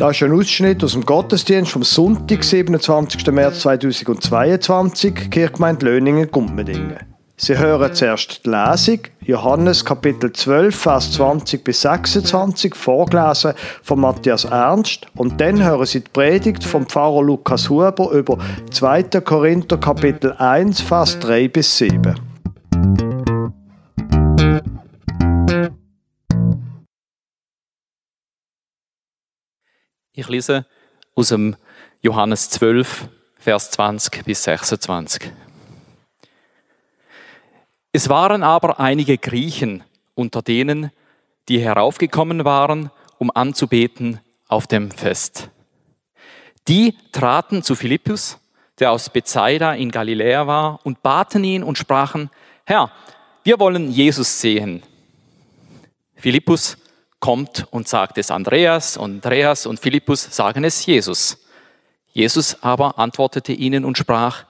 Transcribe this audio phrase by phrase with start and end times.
[0.00, 3.26] Das ist ein Ausschnitt aus dem Gottesdienst vom Sonntag, 27.
[3.26, 7.00] März 2022, Kirchgemeinde Löningen-Gumpmedingen.
[7.36, 13.52] Sie hören zuerst die Lesung, Johannes Kapitel 12, Vers 20 bis 26, vorgelesen
[13.82, 18.38] von Matthias Ernst, und dann hören Sie die Predigt vom Pfarrer Lukas Huber über
[18.70, 19.02] 2.
[19.22, 22.29] Korinther Kapitel 1, Vers 3 bis 7.
[30.12, 30.66] Ich lese
[31.14, 31.54] aus dem
[32.02, 35.30] Johannes 12, Vers 20 bis 26.
[37.92, 39.84] Es waren aber einige Griechen
[40.16, 40.90] unter denen,
[41.48, 44.18] die heraufgekommen waren, um anzubeten
[44.48, 45.48] auf dem Fest.
[46.66, 48.40] Die traten zu Philippus,
[48.80, 52.30] der aus Bethsaida in Galiläa war, und baten ihn und sprachen,
[52.64, 52.90] Herr,
[53.44, 54.82] wir wollen Jesus sehen.
[56.16, 56.76] Philippus
[57.20, 61.38] kommt und sagt es Andreas, und Andreas und Philippus sagen es Jesus.
[62.12, 64.44] Jesus aber antwortete ihnen und sprach,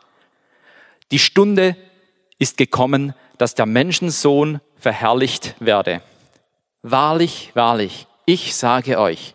[1.11, 1.77] die Stunde
[2.39, 6.03] ist gekommen, dass der Menschensohn verherrlicht werde.
[6.83, 9.35] Wahrlich, wahrlich, ich sage euch,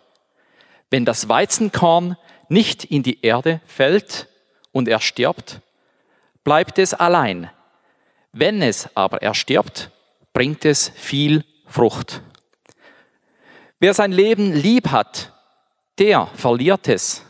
[0.90, 2.16] wenn das Weizenkorn
[2.48, 4.28] nicht in die Erde fällt
[4.72, 5.60] und er stirbt,
[6.44, 7.50] bleibt es allein.
[8.32, 9.90] Wenn es aber erstirbt,
[10.32, 12.22] bringt es viel Frucht.
[13.78, 15.32] Wer sein Leben lieb hat,
[15.98, 17.22] der verliert es.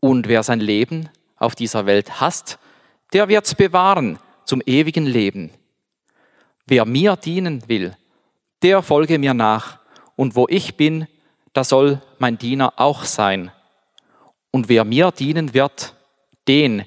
[0.00, 2.58] Und wer sein Leben auf dieser Welt hasst,
[3.12, 5.50] der wird's bewahren zum ewigen Leben.
[6.66, 7.96] Wer mir dienen will,
[8.62, 9.78] der folge mir nach.
[10.16, 11.06] Und wo ich bin,
[11.52, 13.52] da soll mein Diener auch sein.
[14.50, 15.94] Und wer mir dienen wird,
[16.48, 16.84] den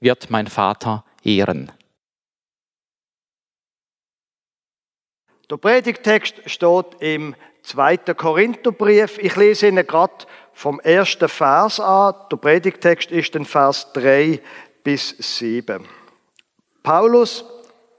[0.00, 1.70] wird mein Vater ehren.
[5.50, 7.96] Der Predigtext steht im 2.
[8.14, 9.18] Korintherbrief.
[9.18, 12.14] Ich lese Ihnen gerade vom ersten Vers an.
[12.30, 14.40] Der Predigtext ist den Vers 3
[14.82, 15.82] bis 7.
[16.82, 17.44] Paulus,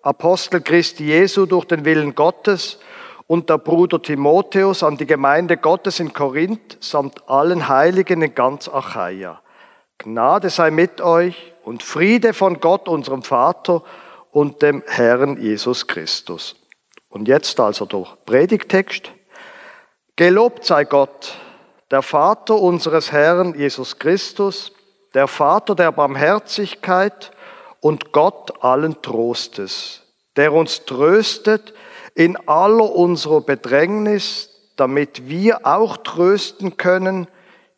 [0.03, 2.79] Apostel Christi Jesu durch den Willen Gottes
[3.25, 8.69] und der Bruder Timotheus an die Gemeinde Gottes in Korinth samt allen Heiligen in ganz
[8.69, 9.41] Achaia.
[9.97, 13.81] Gnade sei mit euch und Friede von Gott, unserem Vater
[14.29, 16.55] und dem Herrn Jesus Christus.
[17.09, 19.14] Und jetzt also der Predigtext.
[20.17, 21.37] Gelobt sei Gott,
[21.91, 24.71] der Vater unseres Herrn Jesus Christus,
[25.13, 27.31] der Vater der Barmherzigkeit
[27.81, 30.03] und Gott allen Trostes,
[30.37, 31.73] der uns tröstet
[32.13, 37.27] in aller unserer Bedrängnis, damit wir auch trösten können,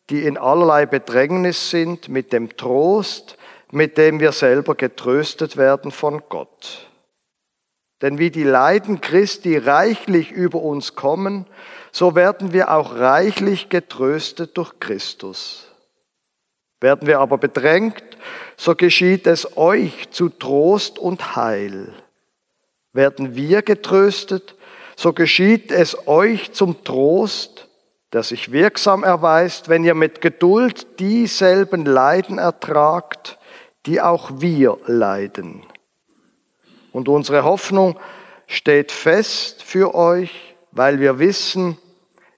[0.08, 3.36] die in allerlei Bedrängnis sind, mit dem Trost,
[3.72, 6.88] mit dem wir selber getröstet werden von Gott.
[8.00, 11.46] Denn wie die Leiden Christi reichlich über uns kommen,
[11.92, 15.68] so werden wir auch reichlich getröstet durch Christus.
[16.80, 18.02] Werden wir aber bedrängt,
[18.56, 21.92] so geschieht es euch zu Trost und Heil.
[22.92, 24.54] Werden wir getröstet,
[24.96, 27.68] so geschieht es euch zum Trost,
[28.12, 33.38] der sich wirksam erweist, wenn ihr mit Geduld dieselben Leiden ertragt,
[33.86, 35.62] die auch wir leiden.
[36.92, 37.98] Und unsere Hoffnung
[38.46, 41.78] steht fest für euch, weil wir wissen,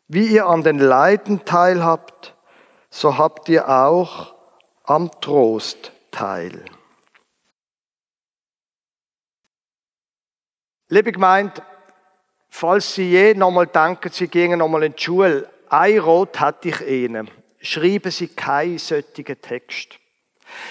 [0.08, 2.34] wie ihr an den Leiden teilhabt,
[2.90, 4.34] so habt ihr auch
[4.84, 6.64] am Trost teil.
[10.88, 11.62] Liebe Gemeinde,
[12.48, 16.80] falls Sie je nochmal denken, Sie gingen nochmal in die Schule, ein Rot hatte ich
[16.80, 17.30] Ihnen.
[17.60, 20.00] Schreiben Sie keinen solchen Text.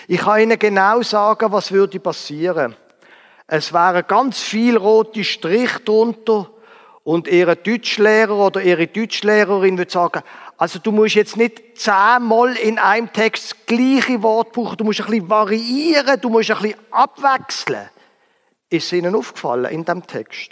[0.10, 2.76] Ich kann Ihnen genau sagen, was würde passieren.
[3.48, 6.52] Es wären ganz viel rote Striche drunter
[7.10, 10.22] und Ihr Deutschlehrer oder Ihre Deutschlehrerin würde sagen,
[10.58, 15.02] also du musst jetzt nicht zehnmal in einem Text das gleiche Wort brauchen, du musst
[15.02, 17.90] ein bisschen variieren, du musst ein bisschen abwechseln.
[18.70, 20.52] Ist Ihnen aufgefallen in dem Text?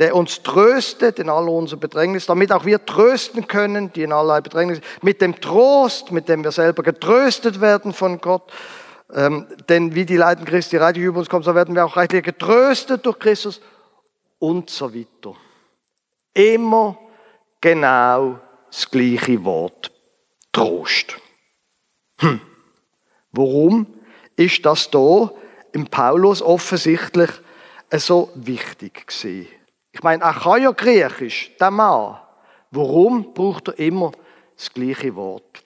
[0.00, 4.40] Der uns tröstet in all unseren Bedrängnissen, damit auch wir trösten können, die in allerlei
[4.40, 8.52] Bedrängnissen, mit dem Trost, mit dem wir selber getröstet werden von Gott.
[9.14, 12.24] Ähm, denn wie die Leiden Christi reichlich über uns kommen, so werden wir auch reichlich
[12.24, 13.60] getröstet durch Christus
[14.40, 15.36] und so weiter.
[16.34, 16.98] Immer
[17.60, 18.40] genau
[18.70, 19.90] das gleiche Wort.
[20.52, 21.16] Trost.
[22.18, 22.40] Hm.
[23.32, 23.86] Warum
[24.36, 25.30] ist das da
[25.72, 27.30] im Paulus offensichtlich
[27.92, 29.48] so wichtig gewesen?
[29.92, 32.18] Ich meine, er kann ja Griechisch, der Mann.
[32.70, 34.12] Warum braucht er immer
[34.56, 35.64] das gleiche Wort?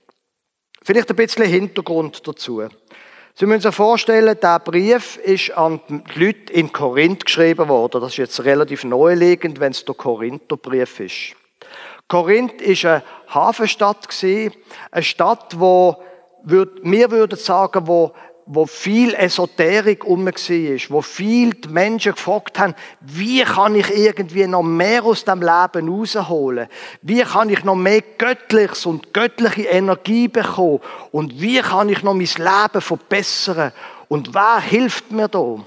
[0.83, 2.63] Vielleicht ein bisschen Hintergrund dazu.
[3.39, 8.01] Sie müssen sich vorstellen, der Brief ist an die Leute in Korinth geschrieben worden.
[8.01, 11.37] Das ist jetzt relativ neulegend, wenn es der Korintherbrief ist.
[12.09, 14.09] Korinth ist eine Hafenstadt
[14.91, 16.03] eine Stadt, wo
[16.43, 18.13] wir würden sagen, wo
[18.51, 20.33] wo viel Esoterik um war,
[20.89, 25.89] wo viel die Menschen gefragt haben, wie kann ich irgendwie noch mehr aus dem Leben
[25.89, 26.69] rausholen?
[27.03, 30.81] Wie kann ich noch mehr Göttliches und göttliche Energie bekommen?
[31.13, 33.73] Und wie kann ich noch mein Leben verbessern?
[34.09, 35.63] Und wer hilft mir da?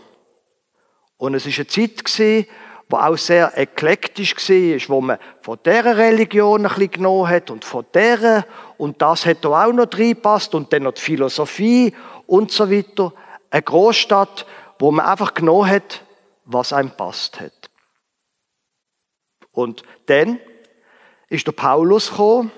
[1.18, 2.48] Und es war eine Zeit,
[2.89, 7.63] wo auch sehr eklektisch war, wo man von dieser Religion ein bisschen genommen hat und
[7.63, 8.44] von dieser
[8.78, 11.94] und das hat da auch noch reingepasst und dann noch die Philosophie
[12.31, 13.12] und so weiter.
[13.50, 14.45] Eine Großstadt,
[14.80, 16.01] wo man einfach genommen hat,
[16.45, 17.69] was einem passt hat.
[19.51, 20.39] Und dann
[21.28, 22.51] ist der Paulus gekommen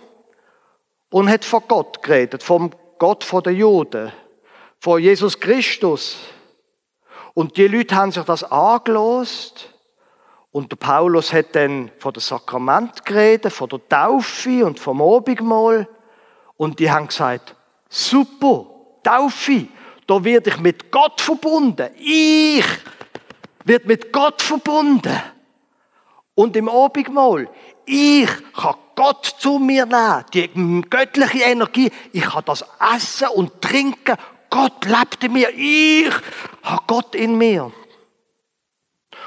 [1.10, 4.12] und hat von Gott geredet, vom Gott der Juden,
[4.80, 6.18] von Jesus Christus.
[7.34, 9.74] Und die Leute haben sich das angelost.
[10.52, 15.88] Und der Paulus hat dann von dem Sakrament geredet, von der Taufe und vom Abendmahl.
[16.58, 17.56] Und die haben gesagt,
[17.90, 18.73] super,
[19.04, 19.68] Taufe,
[20.08, 21.90] da werde ich mit Gott verbunden.
[21.98, 22.66] Ich
[23.64, 25.22] werde mit Gott verbunden.
[26.36, 27.48] Und im Abendmahl,
[27.86, 32.66] ich kann Gott zu mir nehmen, die göttliche Energie, ich kann das
[32.96, 34.16] essen und trinken.
[34.50, 36.14] Gott lebt in mir, ich
[36.64, 37.72] habe Gott in mir.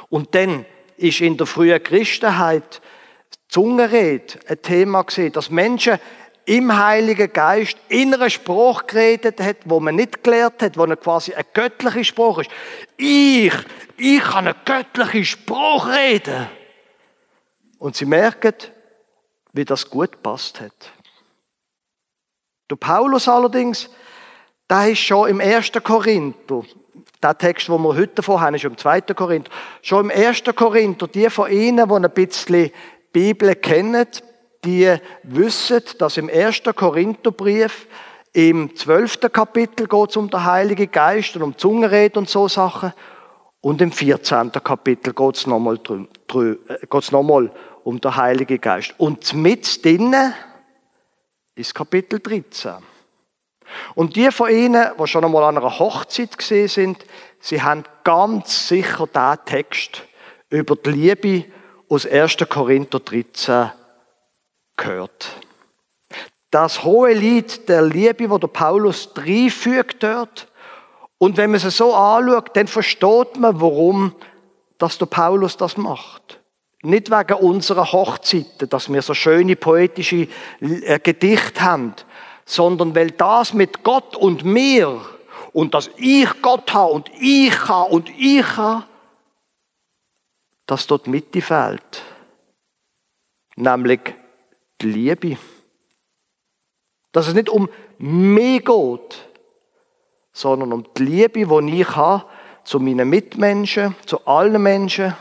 [0.09, 0.65] Und dann
[0.97, 2.81] ist in der frühen Christenheit
[3.49, 5.99] Zungenrede ein Thema gesehen, dass Menschen
[6.47, 11.35] im Heiligen Geist in einer Spruch geredet hat, wo man nicht gelehrt hat, wo quasi
[11.35, 12.51] ein göttlicher Spruch ist.
[12.97, 13.53] Ich,
[13.97, 16.49] ich kann einen göttlichen Spruch reden.
[17.79, 18.55] Und sie merken,
[19.53, 20.93] wie das gut passt hat.
[22.71, 23.91] Der Paulus allerdings,
[24.71, 25.73] der ist schon im 1.
[25.83, 26.63] Korinther,
[27.23, 29.01] der Text, den wir heute davon haben, ist im 2.
[29.01, 29.51] Korinther,
[29.83, 30.45] schon im 1.
[30.55, 32.71] Korinther, die von Ihnen, die ein bisschen
[33.13, 34.07] Bibel kennen,
[34.67, 36.63] die wissen, dass im 1.
[36.75, 37.87] Korintherbrief
[38.33, 39.33] im 12.
[39.33, 42.93] Kapitel geht es um den Heiligen Geist und um Zungenrede und so Sachen.
[43.63, 44.53] Und im 14.
[44.53, 45.79] Kapitel geht es nochmal
[46.35, 47.51] noch
[47.85, 48.95] um den Heiligen Geist.
[48.99, 50.35] Und mit drinnen
[51.55, 52.75] ist Kapitel 13.
[53.95, 57.07] Und die von Ihnen, die schon einmal an einer Hochzeit gesehen sind,
[57.41, 60.03] sie haben ganz sicher den Text
[60.51, 61.45] über die Liebe
[61.89, 62.37] aus 1.
[62.49, 63.71] Korinther 13
[64.77, 65.31] gehört.
[66.51, 70.49] Das hohe Lied der Liebe, wo der Paulus reinfügt dort.
[71.19, 74.15] Und wenn man es so anschaut, dann versteht man, warum
[74.79, 76.41] dass der Paulus das macht.
[76.83, 80.29] Nicht wegen unserer Hochzeiten, dass wir so schöne poetische
[80.61, 81.95] äh, Gedichte haben,
[82.45, 85.01] sondern weil das mit Gott und mir
[85.53, 88.85] und dass ich Gott habe und ich habe und ich habe,
[90.67, 92.03] dass dort Mitte fehlt.
[93.57, 94.01] Nämlich
[94.81, 95.39] die Liebe.
[97.13, 97.69] Dass es nicht um
[97.99, 99.29] mich geht,
[100.33, 102.27] sondern um die Liebe, die ich habe
[102.65, 105.15] zu meinen Mitmenschen, zu allen Menschen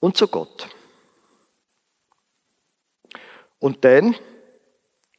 [0.00, 0.68] und zu Gott.
[3.58, 4.16] Und dann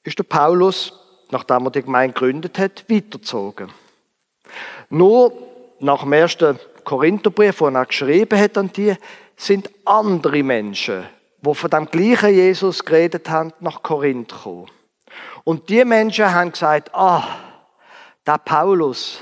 [0.04, 0.94] ist der Paulus,
[1.30, 3.72] nachdem er die Gemeinde gegründet hat, weitergezogen.
[4.90, 5.32] Nur
[5.80, 8.96] nach dem ersten Korintherbrief, den er geschrieben hat an die,
[9.38, 11.06] sind andere Menschen
[11.42, 14.68] wo von dem gleichen Jesus geredet haben, nach Korinth gekommen.
[15.44, 17.24] Und die Menschen haben gesagt, ah,
[18.26, 19.20] der Paulus,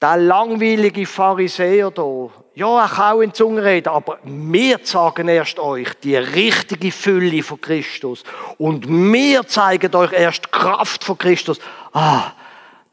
[0.00, 5.58] der langweilige Pharisäer da, ja, er kann auch in Zunge reden, aber wir sagen erst
[5.58, 8.22] euch die richtige Fülle von Christus.
[8.58, 11.58] Und wir zeigen euch erst Kraft von Christus.
[11.92, 12.30] Ah,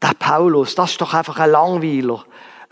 [0.02, 2.24] der Paulus, das ist doch einfach ein Langweiler.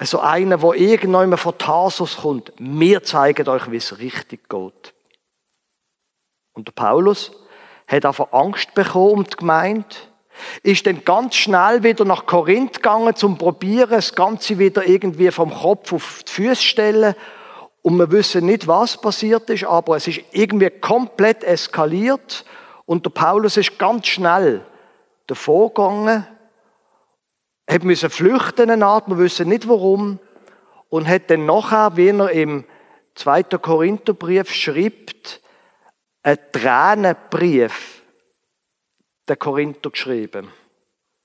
[0.02, 2.52] So also einer, der irgendwann von Tarsus kommt.
[2.58, 4.94] Wir zeigen euch, wie es richtig geht.
[6.52, 7.32] Und der Paulus
[7.86, 9.36] hat einfach Angst bekommen um die
[10.62, 15.52] ist dann ganz schnell wieder nach Korinth gegangen, zum probieren, das Ganze wieder irgendwie vom
[15.52, 17.14] Kopf auf die Füße stellen.
[17.82, 22.44] Und wir wissen nicht, was passiert ist, aber es ist irgendwie komplett eskaliert.
[22.86, 24.64] Und der Paulus ist ganz schnell
[25.26, 26.26] davor gegangen,
[27.68, 30.18] hat müssen flüchten eine Art, wir wissen nicht warum,
[30.88, 32.64] und hat dann nachher, wie er im
[33.14, 33.44] 2.
[33.44, 35.39] Korintherbrief schreibt,
[36.22, 38.02] einen Tränenbrief
[39.28, 40.48] der Korinther geschrieben.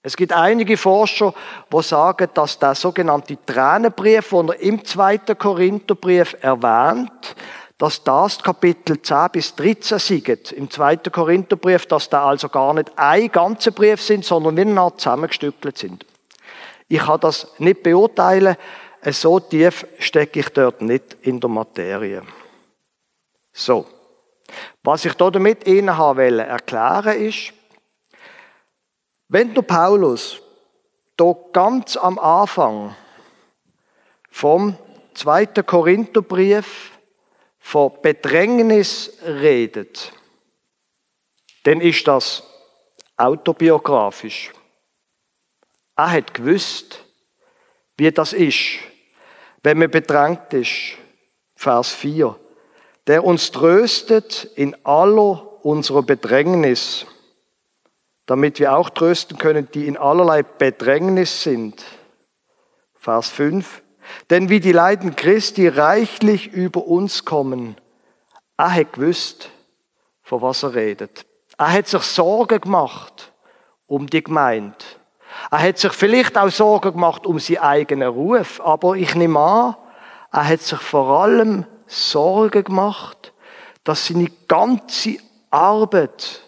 [0.01, 1.33] Es gibt einige Forscher,
[1.73, 7.35] die sagen, dass der sogenannte Tränenbrief, den er im zweiten Korintherbrief erwähnt,
[7.79, 12.91] dass das Kapitel 10 bis 13 sind, im zweiten Korintherbrief, dass da also gar nicht
[12.95, 16.05] ein ganzer Brief sind, sondern wie eine zusammengestückelt sind.
[16.87, 18.55] Ich kann das nicht beurteilen,
[19.11, 22.21] so tief stecke ich dort nicht in der Materie.
[23.51, 23.87] So.
[24.83, 27.53] Was ich damit Ihnen will, erklären ist,
[29.27, 30.41] wenn du Paulus
[31.19, 32.95] hier ganz am Anfang
[34.29, 34.77] vom
[35.13, 36.91] zweiten Korintherbrief
[37.57, 40.12] von Bedrängnis redet,
[41.63, 42.43] dann ist das
[43.17, 44.51] autobiografisch.
[45.95, 47.03] Er hat gewusst,
[47.97, 48.79] wie das ist,
[49.63, 50.97] wenn man bedrängt ist.
[51.55, 52.38] Vers 4.
[53.07, 57.05] Der uns tröstet in aller unserer Bedrängnis,
[58.25, 61.83] damit wir auch trösten können, die in allerlei Bedrängnis sind.
[62.95, 63.83] Vers 5.
[64.29, 67.75] Denn wie die Leiden Christi reichlich über uns kommen,
[68.57, 69.50] er hat gewusst,
[70.24, 71.25] von was er redet.
[71.57, 73.31] Er hat sich Sorgen gemacht
[73.88, 74.77] um die Gemeinde.
[75.51, 79.75] Er hat sich vielleicht auch Sorgen gemacht um seinen eigenen Ruf, aber ich nehme an,
[80.31, 83.34] er hat sich vor allem Sorgen gemacht,
[83.84, 85.18] dass seine ganze
[85.50, 86.42] Arbeit,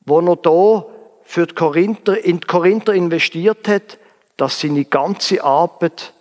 [0.00, 0.86] die er da
[1.22, 3.98] für die Korinther, in die Korinther investiert hat,
[4.36, 6.12] dass seine ganze Arbeit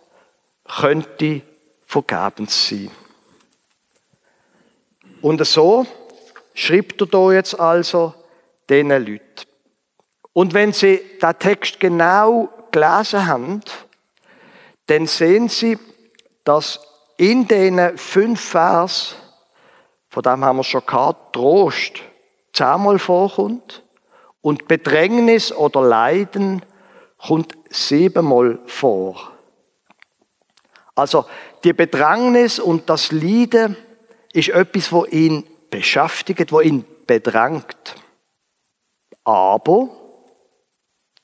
[0.66, 1.42] könnte
[1.86, 2.92] vergebens sein.
[5.22, 5.86] Und so
[6.54, 8.14] schreibt er da jetzt also
[8.70, 9.48] diesen Leuten.
[10.34, 13.62] Und wenn Sie den Text genau gelesen haben,
[14.88, 15.78] dann sehen Sie,
[16.44, 16.80] dass
[17.18, 19.16] in diesen fünf Vers,
[20.10, 22.02] von dem haben wir schon gehabt, Trost
[22.54, 23.84] zehnmal vorkommt
[24.42, 26.64] und Bedrängnis oder Leiden
[27.18, 29.32] kommt siebenmal vor.
[30.96, 31.26] Also
[31.64, 33.76] die Bedrängnis und das Leiden
[34.34, 37.96] ist etwas, wo ihn beschäftigt, wo ihn bedrängt.
[39.24, 39.90] Aber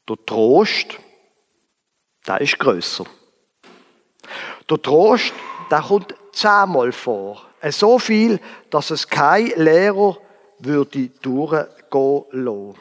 [0.08, 0.98] der Trost,
[2.28, 3.06] der ist größer.
[4.70, 5.34] Der Trost,
[5.70, 7.42] der kommt zehnmal vor.
[7.70, 10.18] So viel, dass es kein Lehrer
[10.60, 12.76] würde durchgehen lassen.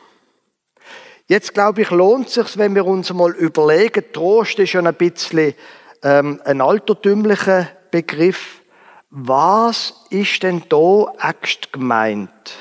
[1.26, 4.94] Jetzt glaube ich, lohnt es sich, wenn wir uns mal überlegen, Trost ist ja ein
[4.94, 5.54] bisschen
[6.02, 8.62] ähm, ein altertümlicher Begriff.
[9.10, 12.54] Was ist denn da echt gemeint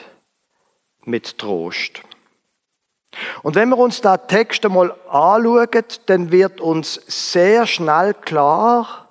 [1.05, 2.01] mit Trost?
[3.41, 9.06] Und wenn wir uns da Text einmal anschauen, dann wird uns sehr schnell klar,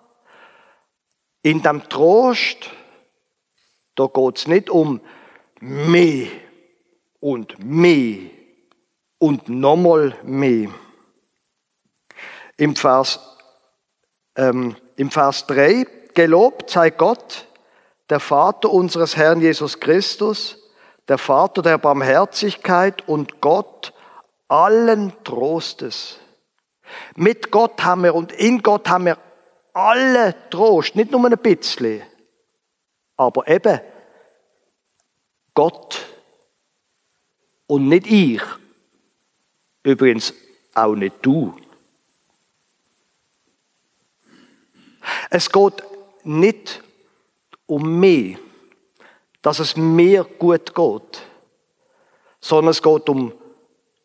[1.43, 2.71] in dem Trost,
[3.95, 5.01] da geht es nicht um
[5.61, 6.29] mehr
[7.21, 8.31] und mehr
[9.19, 10.71] und nochmal mehr.
[12.57, 13.21] Im Vers,
[14.37, 17.47] ähm, Im Vers 3, gelobt sei Gott,
[18.09, 20.59] der Vater unseres Herrn Jesus Christus,
[21.09, 23.93] der Vater der Barmherzigkeit und Gott
[24.49, 26.19] allen Trostes.
[27.15, 29.19] Mit Gott haben wir und in Gott haben wir
[29.77, 32.03] alle Trost, nicht nur ein bisschen,
[33.15, 33.79] aber eben
[35.53, 35.99] Gott
[37.67, 38.43] und nicht ich.
[39.83, 40.33] Übrigens
[40.75, 41.55] auch nicht du.
[45.29, 45.83] Es geht
[46.25, 46.83] nicht
[47.67, 48.39] um mich,
[49.43, 51.23] dass es mir gut geht,
[52.41, 53.31] sondern es geht um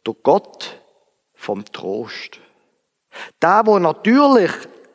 [0.05, 0.81] den Gott
[1.33, 2.41] vom Trost.
[3.41, 4.51] Der, wo natürlich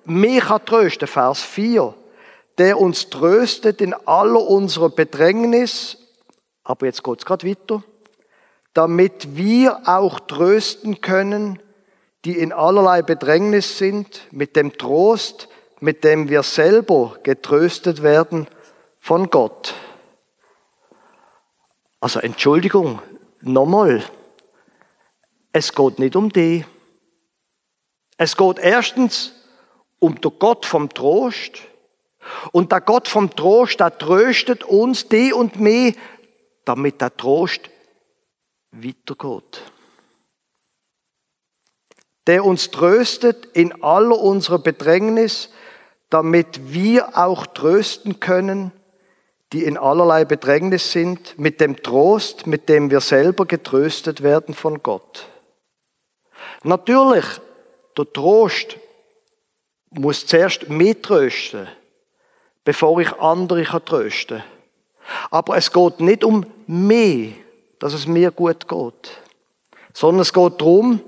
[0.08, 1.94] mich kann trösten, Vers 4,
[2.58, 5.98] der uns tröstet in aller unserer Bedrängnis,
[6.64, 7.82] aber jetzt geht es gerade weiter,
[8.72, 11.60] damit wir auch trösten können,
[12.25, 15.48] die in allerlei Bedrängnis sind, mit dem Trost,
[15.80, 18.48] mit dem wir selber getröstet werden
[18.98, 19.75] von Gott.
[22.00, 23.00] Also Entschuldigung,
[23.40, 24.02] nochmal.
[25.52, 26.64] Es geht nicht um die.
[28.18, 29.32] Es geht erstens
[29.98, 31.62] um den Gott vom Trost.
[32.52, 35.96] Und der Gott vom Trost, der tröstet uns, die und mich,
[36.64, 37.70] damit der Trost
[38.72, 39.62] weitergeht.
[42.26, 45.50] Der uns tröstet in aller unserer Bedrängnis,
[46.10, 48.72] damit wir auch trösten können,
[49.52, 54.82] die in allerlei Bedrängnis sind, mit dem Trost, mit dem wir selber getröstet werden von
[54.82, 55.28] Gott.
[56.64, 57.24] Natürlich,
[57.96, 58.76] der Trost
[59.98, 61.68] muss zuerst mich trösten,
[62.64, 64.56] bevor ich andere trösten kann.
[65.30, 67.34] Aber es geht nicht um mich,
[67.78, 69.20] dass es mir gut geht,
[69.92, 71.00] sondern es geht darum,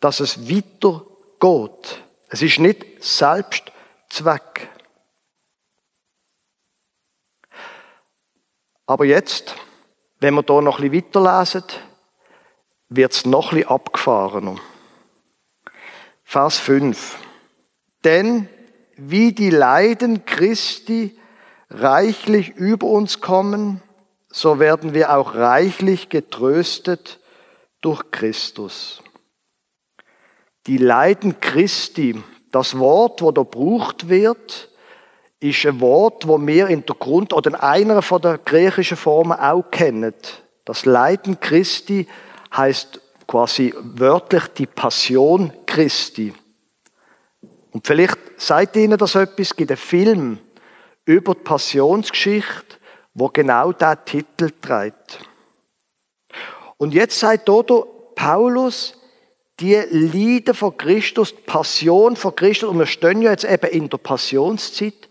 [0.00, 1.04] dass es weiter
[1.40, 2.02] geht.
[2.28, 4.68] Es ist nicht Selbstzweck.
[8.86, 9.54] Aber jetzt,
[10.20, 11.64] wenn wir hier noch ein bisschen weiterlesen,
[12.88, 14.56] wird es noch ein bisschen abgefahrener.
[16.24, 17.18] Vers 5.
[18.06, 18.48] Denn
[18.96, 21.18] wie die Leiden Christi
[21.68, 23.82] reichlich über uns kommen,
[24.30, 27.18] so werden wir auch reichlich getröstet
[27.80, 29.02] durch Christus.
[30.68, 32.22] Die Leiden Christi,
[32.52, 34.70] das Wort, wo da gebraucht wird,
[35.40, 39.36] ist ein Wort, wo wir in der Grund oder in einer von der griechischen Formen
[39.36, 40.14] auch kennen.
[40.64, 42.06] Das Leiden Christi
[42.56, 46.32] heißt quasi wörtlich die Passion Christi.
[47.76, 50.38] Und vielleicht sagt Ihnen das etwas, gibt einen Film
[51.04, 52.78] über die Passionsgeschichte,
[53.12, 55.20] wo genau der Titel trägt.
[56.78, 58.98] Und jetzt sagt Dodo Paulus,
[59.60, 63.90] die Lieder von Christus, die Passion von Christus, und wir stehen ja jetzt eben in
[63.90, 65.10] der Passionszeit,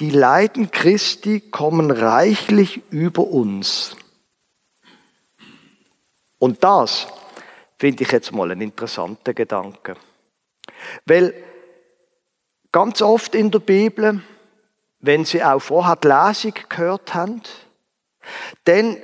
[0.00, 3.96] die Leiden Christi kommen reichlich über uns.
[6.40, 7.06] Und das
[7.78, 9.94] finde ich jetzt mal einen interessanten Gedanke.
[11.06, 11.34] Weil
[12.72, 14.22] ganz oft in der Bibel,
[15.00, 17.42] wenn Sie auch vorher die Lesung gehört haben,
[18.66, 18.96] denn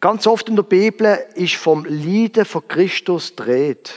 [0.00, 3.94] ganz oft in der Bibel ist vom Leiden von Christus dreht.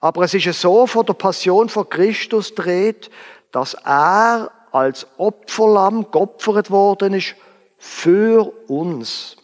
[0.00, 3.10] Aber es ist ja so von der Passion von Christus dreht,
[3.50, 7.34] dass er als Opferlamm geopfert worden ist
[7.78, 9.36] für uns.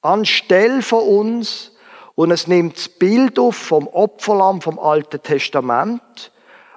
[0.00, 1.72] Anstelle von uns.
[2.14, 6.31] Und es nimmt das Bild auf vom Opferlamm vom Alten Testament,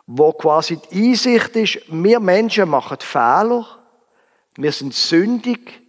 [0.08, 3.66] wo quasi die Einsicht ist, wir Menschen machen Fehler,
[4.56, 5.82] wir sind sündig,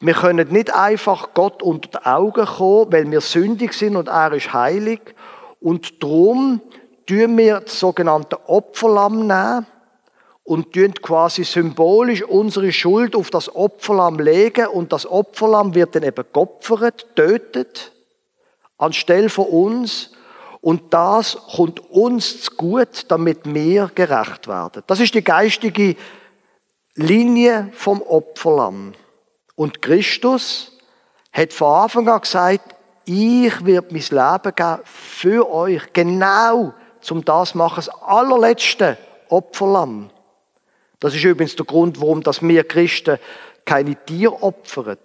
[0.00, 4.32] wir können nicht einfach Gott unter die Augen kommen, weil wir sündig sind und er
[4.32, 5.00] ist heilig.
[5.60, 6.62] Und darum
[7.06, 9.66] tun wir das sogenannte Opferlamm nehmen
[10.42, 16.02] und tun quasi symbolisch unsere Schuld auf das Opferlamm legen und das Opferlamm wird dann
[16.02, 17.92] eben geopfert, tötet,
[18.78, 20.12] anstelle von uns
[20.60, 24.82] und das kommt uns zu gut, damit wir gerecht werden.
[24.86, 25.96] Das ist die geistige
[26.94, 28.92] Linie vom Opferlamm.
[29.54, 30.76] Und Christus
[31.32, 32.74] hat von Anfang an gesagt,
[33.06, 40.10] ich werde mein Leben geben für euch, genau zum das machen, das allerletzte Opferlamm.
[40.98, 43.18] Das ist übrigens der Grund, warum dass wir Christen
[43.64, 44.98] keine Tiere opfern.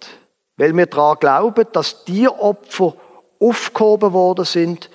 [0.58, 2.94] Weil wir daran glauben, dass Tieropfer
[3.40, 4.90] aufgehoben worden sind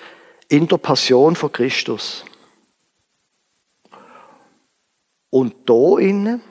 [0.52, 2.26] in der Passion von Christus.
[5.30, 6.42] Und da innen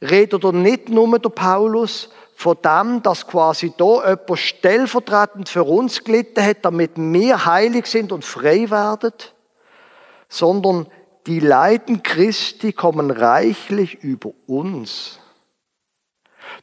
[0.00, 6.02] redet er nicht nur der Paulus von dem, dass quasi da jemand stellvertretend für uns
[6.02, 9.12] gelitten hat, damit wir heilig sind und frei werden,
[10.30, 10.86] sondern
[11.26, 15.20] die Leiden Christi kommen reichlich über uns.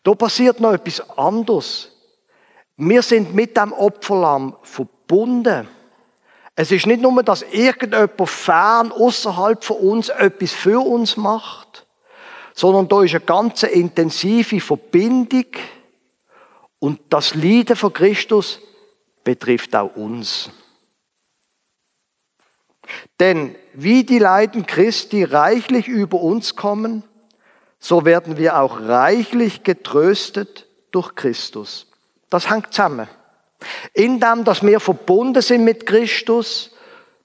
[0.01, 1.91] Da passiert noch etwas anderes.
[2.77, 5.67] Wir sind mit dem Opferlamm verbunden.
[6.55, 11.87] Es ist nicht nur, dass irgendjemand fern außerhalb von uns etwas für uns macht,
[12.53, 15.45] sondern da ist eine ganz intensive Verbindung
[16.79, 18.59] und das Leiden von Christus
[19.23, 20.51] betrifft auch uns.
[23.19, 27.03] Denn wie die Leiden Christi reichlich über uns kommen,
[27.79, 31.87] so werden wir auch reichlich getröstet durch Christus.
[32.29, 33.07] Das hängt zusammen.
[33.93, 36.71] In dem, dass wir verbunden sind mit Christus,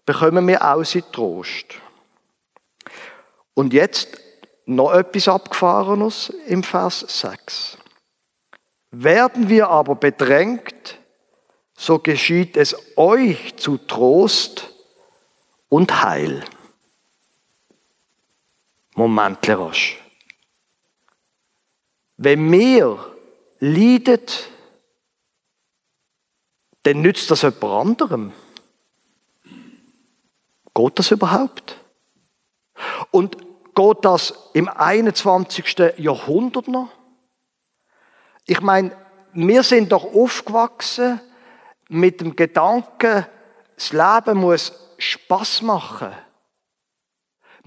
[0.05, 1.67] bekommen wir auch sie Trost.
[3.55, 4.19] Und jetzt
[4.67, 7.79] noch etwas Abgefahrenes im Vers 6.
[8.91, 10.99] Werden wir aber bedrängt,
[11.77, 14.75] so geschieht es euch zu Trost
[15.69, 16.45] und Heil.
[18.95, 19.99] Moment, rasch.
[22.17, 23.15] Wenn mir
[23.61, 24.51] leidet,
[26.89, 28.33] dann nützt das jemand anderem.
[30.75, 31.77] Geht das überhaupt?
[33.11, 33.37] Und
[33.75, 35.77] geht das im 21.
[35.99, 36.89] Jahrhundert noch?
[38.47, 38.97] Ich meine,
[39.33, 41.21] wir sind doch aufgewachsen
[41.89, 43.27] mit dem Gedanken,
[43.75, 46.13] das Leben muss Spaß machen.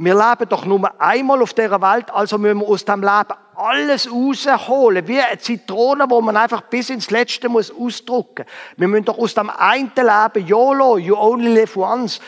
[0.04, 4.12] Wir leben doch nur einmal auf dieser Welt, also müssen wir aus dem Leben alles
[4.12, 8.46] rausholen, wie eine Zitrone, wo man einfach bis ins Letzte muss ausdrucken.
[8.78, 12.20] Wir müssen doch aus dem einen Leben YOLO, you only live once.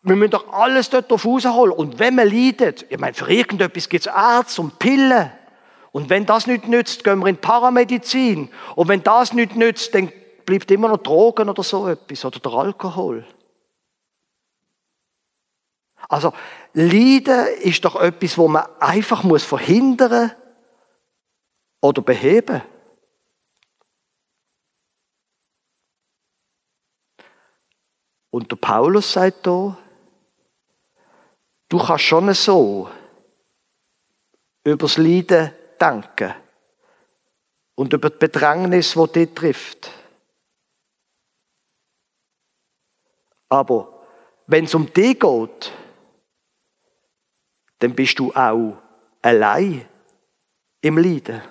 [0.00, 1.74] Wir müssen doch alles dort drauf rausholen.
[1.74, 5.30] Und wenn man leidet, ich meine, für irgendetwas gibt es Ärzte und Pillen.
[5.92, 8.48] Und wenn das nicht nützt, gehen wir in Paramedizin.
[8.76, 10.10] Und wenn das nicht nützt, dann
[10.46, 13.26] bleibt immer noch Drogen oder so etwas oder der Alkohol.
[16.08, 16.32] Also
[16.72, 20.32] Leiden ist doch etwas, wo man einfach muss verhindern
[21.82, 22.62] oder beheben.
[28.30, 29.76] Und der Paulus sagt da,
[31.68, 32.90] du kannst schon so
[34.64, 36.34] über das Leiden denken
[37.74, 39.90] und über die Bedrängnis, die dich trifft.
[43.48, 44.04] Aber
[44.46, 45.72] wenn es um dich geht,
[47.78, 48.76] dann bist du auch
[49.22, 49.84] allein
[50.80, 51.42] im Leiden.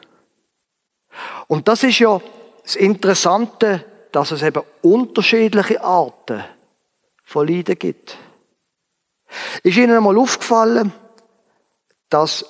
[1.48, 2.22] Und das ist ja
[2.64, 6.44] das Interessante, dass es eben unterschiedliche Arten
[7.24, 8.18] von Leiden gibt.
[9.64, 10.94] Ist Ihnen einmal aufgefallen,
[12.10, 12.46] dass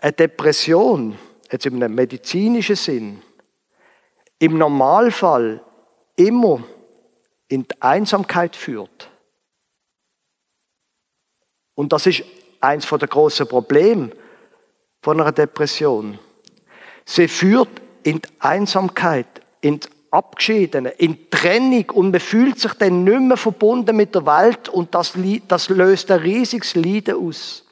[0.00, 1.18] eine Depression,
[1.50, 3.22] jetzt in einem medizinischen Sinn,
[4.38, 5.62] im Normalfall
[6.16, 6.62] immer
[7.48, 9.10] in die Einsamkeit führt?
[11.74, 12.24] Und das ist
[12.62, 14.10] eins der großen Probleme
[15.02, 16.18] von einer Depression.
[17.04, 17.68] Sie führt
[18.02, 19.26] in die Einsamkeit,
[19.60, 24.14] in die Abgeschiedene, in die Trennung und man fühlt sich dann nicht mehr verbunden mit
[24.14, 25.14] der Welt und das,
[25.48, 27.64] das löst ein riesiges Leiden aus.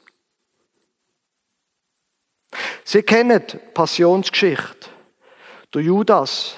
[2.83, 4.89] Sie kennen die Passionsgeschichte.
[5.73, 6.55] Der Judas,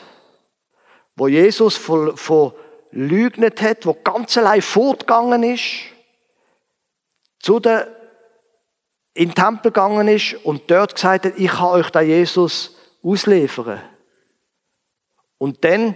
[1.15, 5.63] wo Jesus verleugnet hat, wo ganz allein fortgegangen ist,
[7.39, 7.87] zu der,
[9.13, 13.81] in den Tempel gegangen ist und dort gesagt hat, ich kann euch da Jesus ausliefern.
[15.37, 15.95] Und dann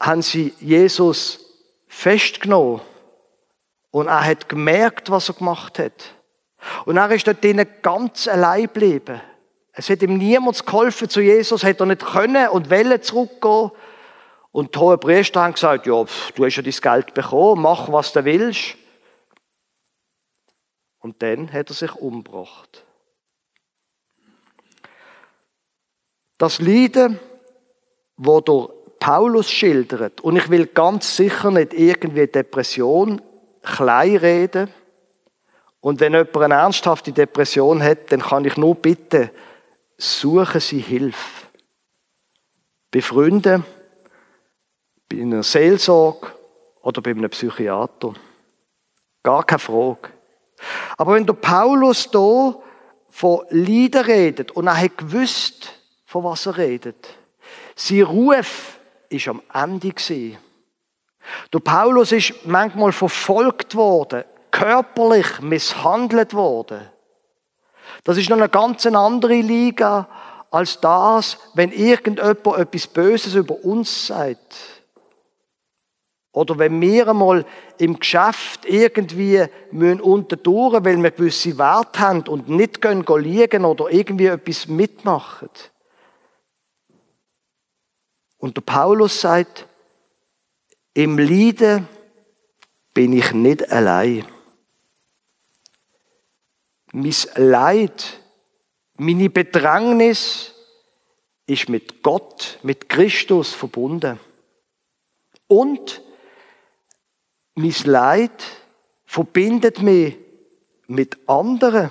[0.00, 1.40] haben sie Jesus
[1.86, 2.80] festgenommen
[3.90, 6.14] und er hat gemerkt, was er gemacht hat.
[6.84, 9.20] Und er ist dort drinnen ganz allein geblieben.
[9.72, 13.70] Es hat ihm niemand geholfen zu Jesus, hat er nicht können und wollen zurückgehen.
[14.52, 18.12] Und die hohen Priester haben gesagt, ja, du hast ja dein Geld bekommen, mach, was
[18.12, 18.76] du willst.
[21.06, 22.84] Und dann hat er sich umgebracht.
[26.36, 27.20] Das Leiden,
[28.16, 33.22] wo der Paulus schildert, und ich will ganz sicher nicht irgendwie Depression
[33.62, 34.68] kleinreden,
[35.78, 39.30] und wenn jemand eine ernsthafte Depression hat, dann kann ich nur bitten,
[39.96, 41.46] suchen Sie Hilfe.
[42.90, 43.64] Bei Freunden,
[45.08, 46.32] bei einer Seelsorge
[46.82, 48.12] oder bei einem Psychiater.
[49.22, 50.15] Gar keine Frage.
[50.96, 52.54] Aber wenn der Paulus da
[53.10, 55.72] von Leiden redet und er hat gewusst,
[56.04, 57.08] von was er redet,
[57.74, 60.38] sein Ruf ist am Ende gewesen.
[61.52, 66.88] Der Paulus ist manchmal verfolgt worden, körperlich misshandelt worden.
[68.04, 70.08] Das ist noch eine ganz andere Liga
[70.50, 74.75] als das, wenn irgendjemand etwas Böses über uns sagt.
[76.36, 77.46] Oder wenn wir einmal
[77.78, 83.90] im Geschäft irgendwie müssen untertauchen, weil wir gewisse Werte haben und nicht gehen liegen oder
[83.90, 85.48] irgendwie etwas mitmachen.
[88.36, 89.66] Und der Paulus sagt,
[90.92, 91.88] im Leiden
[92.92, 94.26] bin ich nicht allein
[96.96, 98.20] mein Leid,
[98.94, 100.54] meine Bedrängnis
[101.46, 104.18] ist mit Gott, mit Christus verbunden.
[105.46, 106.00] Und
[107.56, 108.44] mein Leid
[109.06, 110.16] verbindet mich
[110.86, 111.90] mit anderen.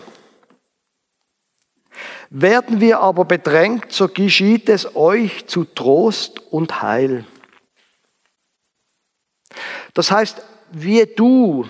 [2.30, 7.25] Werden wir aber bedrängt, so geschieht es euch zu Trost und Heil.
[9.93, 11.67] Das heißt, wie du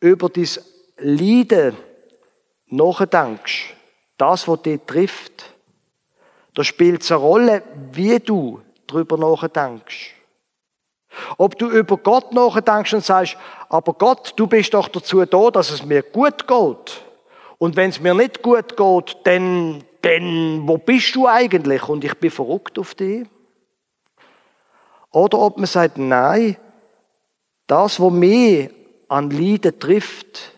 [0.00, 0.60] über dies
[0.98, 1.76] Leiden
[2.66, 3.74] nachdenkst,
[4.16, 5.54] das, was dich trifft,
[6.54, 10.19] da spielt es eine Rolle, wie du darüber nachdenkst.
[11.38, 13.36] Ob du über Gott nachdenkst und sagst,
[13.68, 17.04] aber Gott, du bist doch dazu da, dass es mir gut geht.
[17.58, 21.88] Und wenn es mir nicht gut geht, dann, dann, wo bist du eigentlich?
[21.88, 23.26] Und ich bin verrückt auf dich.
[25.12, 26.56] Oder ob man sagt, nein,
[27.66, 28.70] das, was mich
[29.08, 30.52] an Leiden trifft,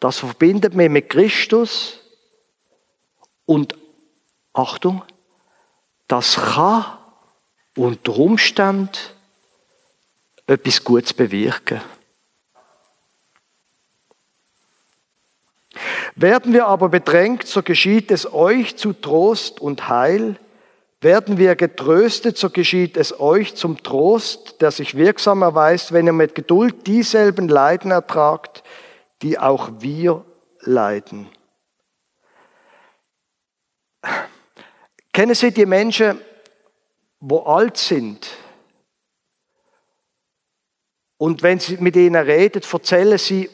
[0.00, 2.00] das verbindet mich mit Christus.
[3.46, 3.74] Und
[4.52, 5.02] Achtung,
[6.08, 6.98] das kann
[7.76, 8.90] unter Umständen
[10.46, 11.80] etwas Gutes bewirken.
[16.14, 20.36] Werden wir aber bedrängt, so geschieht es euch zu Trost und Heil.
[21.00, 26.12] Werden wir getröstet, so geschieht es euch zum Trost, der sich wirksam erweist, wenn ihr
[26.12, 28.62] mit Geduld dieselben Leiden ertragt,
[29.22, 30.24] die auch wir
[30.60, 31.28] leiden.
[35.12, 36.20] Kennen Sie die Menschen,
[37.26, 38.28] wo alt sind?
[41.16, 43.48] Und wenn Sie mit ihnen reden, erzählen Sie,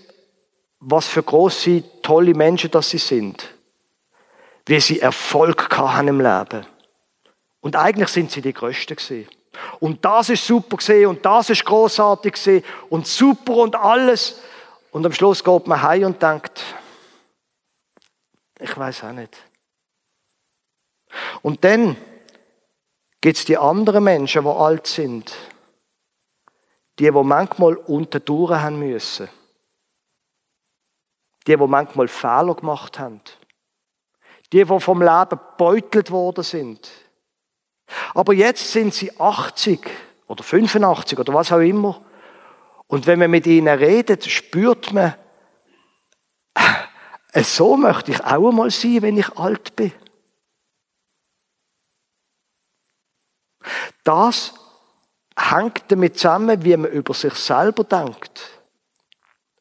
[0.80, 3.54] was für große, tolle Menschen das sie sind.
[4.66, 6.66] Wie sie Erfolg haben im Leben.
[7.60, 9.28] Und eigentlich sind sie die Größten gewesen.
[9.78, 14.40] Und das ist super gesehen und das ist großartig gesehen und super und alles.
[14.90, 16.62] Und am Schluss geht man heim und denkt,
[18.58, 19.36] ich weiß auch nicht.
[21.42, 21.96] Und dann
[23.20, 25.32] gibt es die anderen Menschen, die alt sind.
[26.98, 29.28] Die, die manchmal unter Touren haben müssen.
[31.46, 33.20] Die, die manchmal Fehler gemacht haben.
[34.52, 36.90] Die, die vom Leben beutelt worden sind.
[38.14, 39.80] Aber jetzt sind sie 80
[40.26, 42.00] oder 85 oder was auch immer.
[42.86, 45.14] Und wenn man mit ihnen redet, spürt man,
[47.32, 49.92] äh, so möchte ich auch einmal sein, wenn ich alt bin.
[54.04, 54.54] Das
[55.36, 58.60] hängt damit zusammen, wie man über sich selber denkt.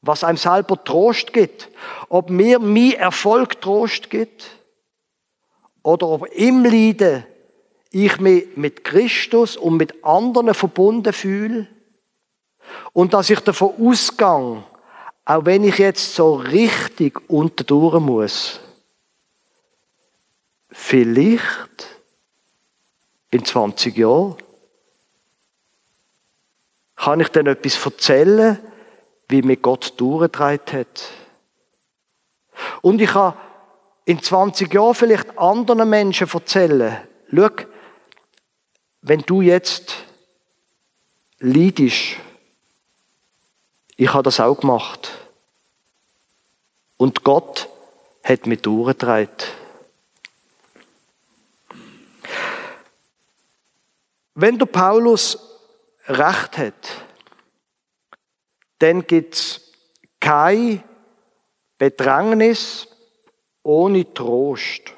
[0.02, 1.70] Was einem selber Trost gibt.
[2.08, 4.50] Ob mir mein Erfolg Trost gibt.
[5.84, 7.26] Oder ob im Leiden
[7.92, 11.68] ich mich mit Christus und mit anderen verbunden fühle.
[12.94, 14.64] Und dass ich davon ausgehe,
[15.26, 18.60] auch wenn ich jetzt so richtig unterdurch muss,
[20.72, 21.99] vielleicht
[23.32, 24.36] in 20 Jahren
[26.96, 28.60] kann ich dann etwas erzählen,
[29.30, 31.04] wie mir Gott durchgetragen hat.
[32.82, 33.36] Und ich kann
[34.06, 36.98] in 20 Jahren vielleicht anderen Menschen erzählen,
[37.34, 37.50] schau,
[39.02, 39.96] wenn du jetzt
[41.40, 42.18] leidest,
[43.96, 45.12] ich habe das auch gemacht.
[46.98, 47.70] Und Gott
[48.24, 49.30] hat mich durchgetragen.
[54.42, 55.38] Wenn der Paulus
[56.08, 57.06] Recht hat,
[58.78, 59.74] dann gibt es
[60.22, 60.82] kein
[61.78, 62.88] Bedrängnis
[63.64, 64.94] ohne Trost.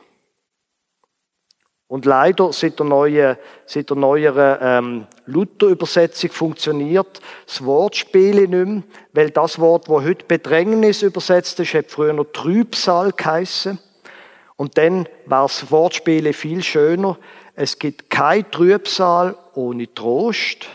[1.87, 8.83] Und leider, seit der, neuen, seit der neueren ähm, Luther-Übersetzung funktioniert das Wortspiel nicht mehr,
[9.13, 13.79] weil das Wort, wo heute Bedrängnis übersetzt ist, hat früher noch Trübsal geheissen.
[14.55, 17.17] Und dann war das Wortspiel viel schöner.
[17.55, 20.67] Es gibt kein Trübsal ohne Trost.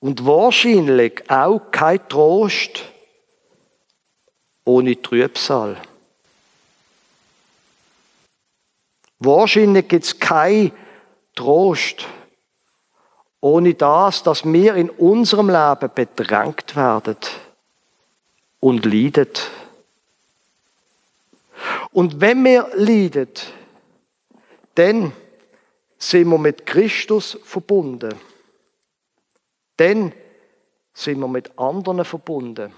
[0.00, 2.82] Und wahrscheinlich auch kein Trost
[4.64, 5.80] ohne Trübsal.
[9.20, 10.72] Wahrscheinlich gibt es kein
[11.36, 12.06] Trost
[13.40, 17.16] ohne das, dass wir in unserem Leben bedrängt werden
[18.60, 19.50] und leidet.
[21.92, 23.28] Und wenn wir leiden,
[24.74, 25.12] dann
[25.98, 28.14] sind wir mit Christus verbunden.
[29.76, 30.12] Dann
[30.92, 32.72] sind wir mit anderen verbunden.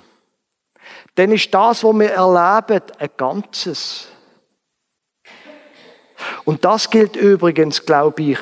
[1.15, 4.09] Dann ist das, was wir erleben, ein Ganzes.
[6.45, 8.39] Und das gilt übrigens, glaube ich,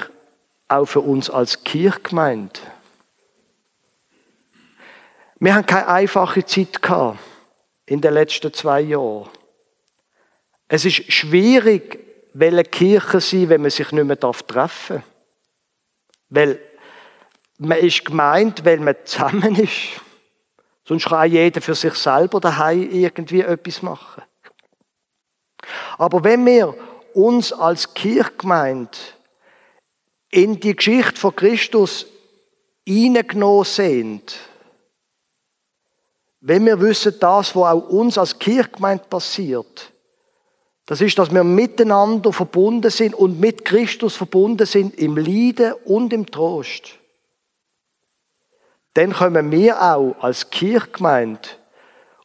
[0.68, 2.60] auch für uns als Kirchgemeinde.
[5.38, 7.18] Wir haben keine einfache Zeit gehabt
[7.86, 9.28] in den letzten zwei Jahren.
[10.68, 11.98] Es ist schwierig,
[12.34, 14.92] welche Kirche sein, wenn man sich nicht mehr treffen darf.
[16.28, 16.58] Weil
[17.58, 20.00] man ist gemeint, weil man zusammen ist.
[20.84, 24.22] Sonst kann jeder für sich selber daheim irgendwie etwas machen.
[25.98, 26.74] Aber wenn wir
[27.14, 28.98] uns als Kirchgemeinde
[30.30, 32.06] in die Geschichte von Christus
[32.86, 34.34] hineingenommen sind,
[36.40, 39.91] wenn wir wissen, das, was auch uns als Kirchgemeinde passiert,
[40.86, 46.12] das ist, dass wir miteinander verbunden sind und mit Christus verbunden sind im Leiden und
[46.12, 46.98] im Trost.
[48.94, 51.48] Dann kommen wir auch als Kirchgemeinde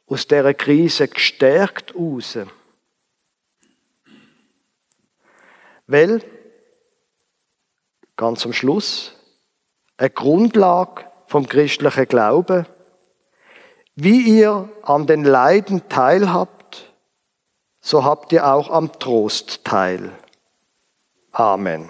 [0.07, 2.37] aus dieser Krise gestärkt raus.
[5.85, 6.21] Weil,
[8.17, 9.13] ganz am Schluss,
[9.97, 12.65] eine Grundlage vom christlichen Glauben,
[13.95, 16.56] wie ihr an den Leiden teilhabt,
[17.87, 20.11] so habt ihr auch am Trost teil.
[21.31, 21.89] Amen.